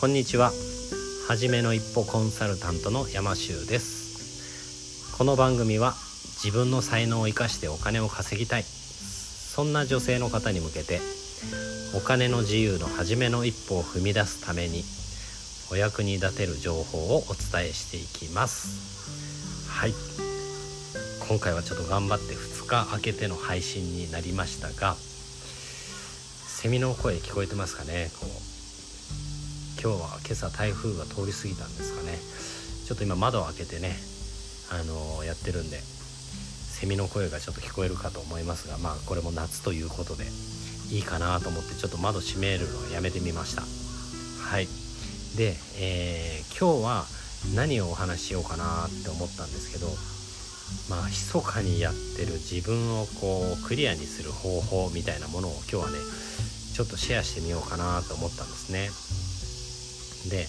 [0.00, 0.50] こんにちは。
[1.28, 5.14] はじめの一歩コンサルタントの山修です。
[5.18, 5.92] この番組は
[6.42, 8.62] 自分の才能を生かしてお金を稼ぎたい。
[8.62, 11.00] そんな女性の方に向けて
[11.94, 14.84] お金の自由の初めの一歩を踏み出すために
[15.70, 19.68] お役に立てる情報をお伝えしていきます。
[19.68, 19.92] はい。
[21.28, 24.96] 今回はちょっと頑張って2日空けての配信になりましたが
[26.46, 28.10] セミの声聞こえてますかね？
[28.18, 28.59] こう。
[29.82, 32.18] 今日は今朝台風が通り過ぎたんですかね。
[32.86, 33.96] ちょっと今窓を開けてね
[34.70, 40.24] あの、やってるんでセミの声がちょっと聞こえるかと思いますがまあこれも夏ということで
[40.90, 43.62] いいかなと思ってちょっと窓閉めるのをやめてみました。
[43.62, 44.68] はい。
[45.38, 47.04] で、えー、今日は
[47.54, 49.86] 何をお話ししようかなって思ったんですけど
[50.94, 55.96] まあ密かにやってる自分をこうクリアにする方法みたいなものを今日はね
[56.74, 58.90] ちょっとシェアしてみようかなと思ったんですね。
[60.28, 60.46] で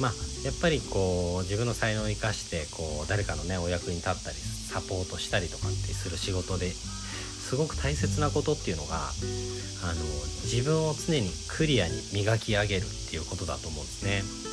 [0.00, 0.12] まあ
[0.44, 10.00] やっぱりこう自分の才能を生かしてこう誰かのねお役に立ったりサポートしたりとかってする仕事ですごく大切なことっていうのがあの
[10.44, 14.50] 自分を常にクリアに磨き上げるっていうことだと思うんですね。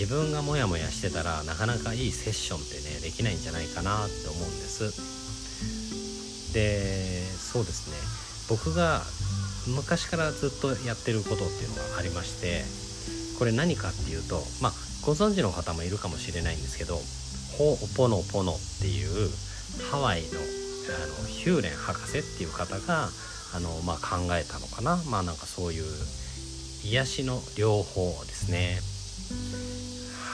[0.00, 7.96] 自分がモヤモヤしてたらなかなかいいセッションってねできないんじゃないかなって思うんですでそうですね
[8.48, 9.02] 僕が
[9.68, 12.64] 昔からずっとやってることっていうのがありまして
[13.40, 16.96] これ何かっていうとまあご存知の方もいるかもしれないんですけど
[17.56, 19.30] ホーポノポノっていう
[19.90, 23.08] ハワイのあのヒューレン博士っていう方が
[23.54, 25.00] あの、まあ、考えたのかな。
[25.08, 25.84] まあなんかそういう
[26.84, 28.76] 癒しの療法ですね。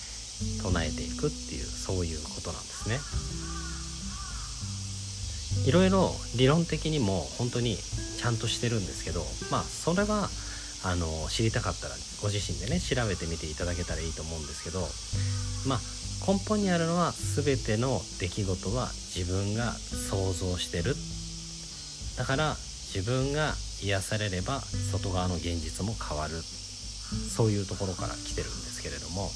[0.62, 3.00] 唱えていくっていうそういうことなんですね。
[5.66, 10.30] いろいろ理論的にも本当にちゃんとしてるんですけどまあそれは
[10.84, 14.80] あの知りたかったらご自身でね調べてみていただけたらいいと思うんですけど
[15.68, 15.80] まあ
[16.26, 20.96] 根本にあるのは全ての出来事は自分が想像してる。
[22.18, 22.56] だから
[22.94, 26.34] 自分が癒されれば外側の現実も変わる。
[27.36, 29.30] そういうところから来てるんですけれども。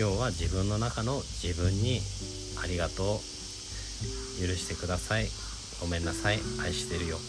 [0.00, 2.00] 要は自分の中の自分に
[2.64, 3.20] ありがとう。
[4.40, 5.28] 許してください。
[5.78, 6.40] ごめんなさい。
[6.64, 7.20] 愛してるよ。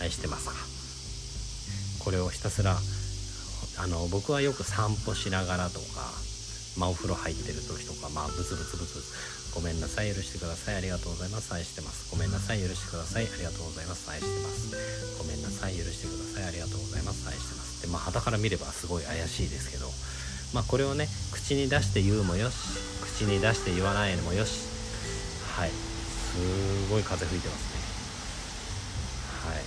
[0.00, 0.56] 愛してますか？
[2.00, 6.08] これをひたすらあの僕はよく散歩しながらとか、
[6.80, 9.04] まあ、お風呂入ってる時とか、まあ、ブツブツブツ。
[9.52, 10.08] ごめんなさい。
[10.08, 10.76] 許してください。
[10.76, 11.52] ありがとうございます。
[11.52, 12.08] 愛してます。
[12.10, 12.64] ごめんなさい。
[12.64, 13.28] 許してください。
[13.28, 14.08] ありがとうございます。
[14.08, 15.20] 愛してます。
[15.20, 15.76] ごめんなさい。
[15.76, 16.48] 許してください。
[16.48, 17.28] ありがとうございます。
[17.28, 17.84] 愛してます。
[17.84, 19.92] でまあ肌から見ればすごい怪しいですけど。
[20.56, 22.56] まあこれをね口に出して言うもよし
[23.02, 24.64] 口に出して言わないのもよし。
[25.54, 25.70] はい。
[25.70, 27.60] すごい風吹いてます
[29.44, 29.52] ね。
[29.52, 29.62] はい。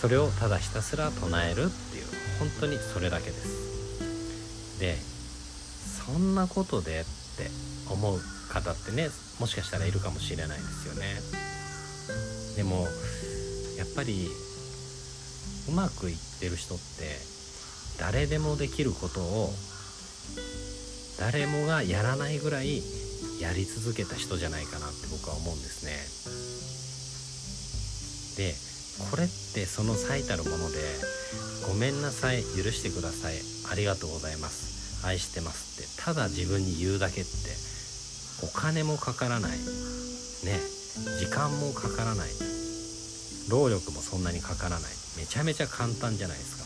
[0.00, 2.04] それをただひたすら唱えるっていう
[2.38, 4.78] 本当にそれだけです。
[4.78, 4.96] で
[6.06, 7.04] そんなことでっ
[7.36, 7.50] て
[7.90, 9.08] 思う方ってね
[9.40, 11.06] もしかしたらいるかもしれないですよね。
[12.56, 12.86] でも
[13.78, 14.28] やっぱり
[15.68, 17.33] うまくいってる人って
[17.98, 19.52] 誰でもできることを
[21.18, 22.82] 誰もがやらないぐらい
[23.40, 25.92] やり続けた人じゃないかなって僕は思うんですね。
[28.36, 28.54] で
[29.10, 30.78] これってその最たるもので
[31.66, 37.30] 「ごめんなさい許してくださいありがとうございます愛してます」ってただ自分に言うだけって
[38.42, 40.60] お金もかからないね
[41.20, 42.30] 時間もかからない
[43.48, 46.63] 労力もそんなにかからないめちゃめちゃ簡単じゃないですか。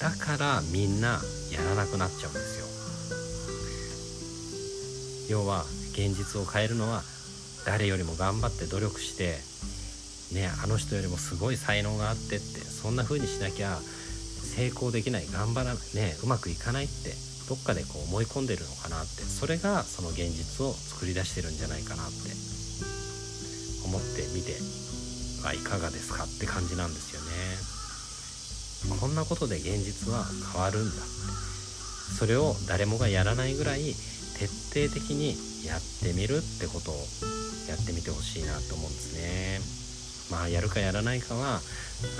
[0.00, 1.20] だからみんな
[1.52, 2.58] やらなくなっちゃうんです
[5.28, 5.40] よ。
[5.40, 7.02] 要は現実を変えるのは
[7.66, 9.38] 誰よりも頑張って努力して
[10.34, 13.78] ねあの人よりもすごい才能があってってそんな風にしなきゃ
[14.56, 17.14] 成功できない頑張らないねうまくいかないって
[17.48, 22.30] どっかでこう思い込んでるのかなってそれがその現実を作り出してるんじゃないかなって
[23.84, 24.54] 思ってみて
[25.46, 27.19] はいかがですかって感じなんですよ
[28.88, 30.96] こんなことで現実は変わるんだ
[32.18, 33.94] それを誰もがやらないぐらい
[34.38, 35.36] 徹底的に
[35.66, 36.94] やってみるってことを
[37.68, 39.60] やってみてほしいなと思うんですね。
[40.30, 41.60] まあやるかやらないかは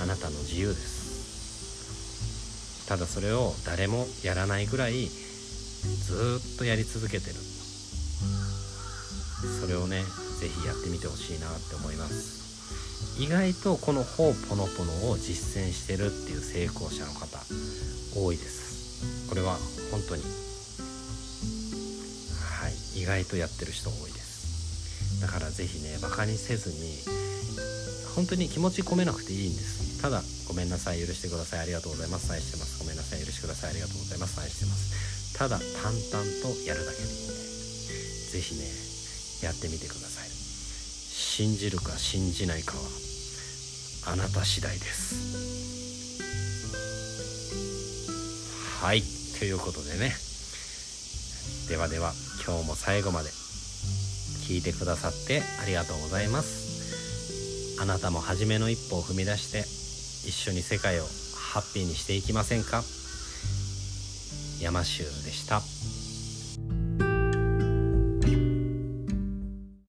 [0.01, 1.11] あなたの自由です。
[2.87, 7.35] ただそれを誰もやらないぐらいずっとやり続けてる。
[9.59, 10.03] それをね
[10.39, 12.50] 是非やってみてほしいなって思います。
[13.19, 17.39] 意外とこの「ほうぽのぽの」を実践してるっていう成功者の方
[18.15, 19.27] 多いです。
[19.29, 19.57] これは
[19.91, 20.23] 本当に
[22.39, 25.21] はい意外とやってる人多いです。
[25.21, 26.99] だから是非ねバカにせずに
[28.15, 30.01] 本当に気持ち込めなくていいんです。
[30.01, 31.59] ただごめんなさい許してください。
[31.59, 32.31] ありがとうございます。
[32.31, 32.79] 愛してます。
[32.79, 33.19] ごめんなさい。
[33.19, 35.33] 許してくださいありがとうございます愛してます。
[35.37, 37.33] ただ淡々とやるだけでいいんで。
[38.31, 38.65] 是非ね
[39.43, 40.30] やってみてください。
[41.41, 42.83] 信じるか信じないかは
[44.13, 45.15] あなた次第です。
[48.79, 49.01] はい。
[49.39, 50.13] ということでね。
[51.67, 52.13] ではでは
[52.45, 53.29] 今日も最後まで
[54.47, 57.81] 聞いてくださってありがとうございます。
[57.81, 59.61] あなたも初めの一歩を踏み出して
[60.29, 61.05] 一緒に世界を
[61.35, 62.83] ハッピーにしていきませんか？
[64.59, 65.63] 山州でした。